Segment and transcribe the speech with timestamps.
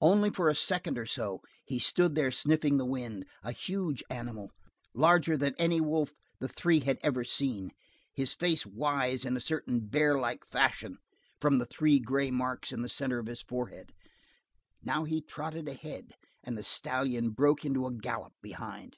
[0.00, 4.52] Only for a second or so he stood there sniffing the wind, a huge animal,
[4.94, 7.72] larger than any wolf the three had ever seen;
[8.14, 10.98] his face wise in a certain bear like fashion
[11.40, 13.92] from the three gray marks in the center of his forehead.
[14.80, 16.12] Now he trotted ahead,
[16.44, 18.96] and the stallion broke into a gallop behind.